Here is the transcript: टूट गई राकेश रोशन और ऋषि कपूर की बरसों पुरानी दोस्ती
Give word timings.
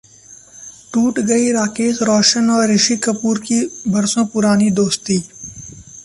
टूट 0.93 1.19
गई 1.19 1.51
राकेश 1.51 2.01
रोशन 2.01 2.49
और 2.49 2.67
ऋषि 2.69 2.97
कपूर 2.97 3.39
की 3.39 3.59
बरसों 3.87 4.25
पुरानी 4.25 4.69
दोस्ती 4.71 5.23